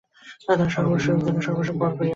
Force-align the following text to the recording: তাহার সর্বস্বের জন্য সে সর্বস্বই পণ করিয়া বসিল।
তাহার 0.47 0.69
সর্বস্বের 0.75 1.17
জন্য 1.17 1.35
সে 1.35 1.45
সর্বস্বই 1.47 1.71
পণ 1.71 1.89
করিয়া 1.89 1.97
বসিল। 1.97 2.09